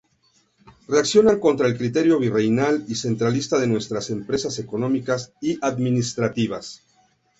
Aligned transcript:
Reaccionan 0.93 1.37
contra 1.43 1.67
el 1.67 1.77
criterio 1.77 2.17
virreinal 2.17 2.85
y 2.87 2.95
centralista 2.95 3.59
de 3.59 3.67
nuestras 3.67 4.09
empresas 4.09 4.57
económicas 4.57 5.31
y 5.43 5.59
administrativas. 5.61 6.81